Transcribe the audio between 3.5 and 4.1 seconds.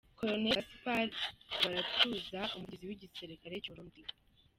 cy’u Burundi.